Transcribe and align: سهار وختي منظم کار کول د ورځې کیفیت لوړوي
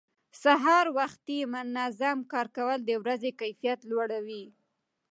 سهار 0.43 0.85
وختي 0.97 1.39
منظم 1.53 2.17
کار 2.31 2.47
کول 2.57 2.79
د 2.85 2.91
ورځې 3.03 3.29
کیفیت 3.41 3.79
لوړوي 3.89 4.43